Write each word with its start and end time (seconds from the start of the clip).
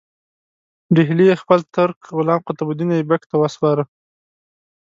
ډهلی 0.95 1.25
یې 1.29 1.35
خپل 1.41 1.59
ترک 1.75 1.99
غلام 2.17 2.41
قطب 2.47 2.67
الدین 2.69 2.89
ایبک 2.93 3.21
ته 3.29 3.35
وسپاره. 3.43 3.83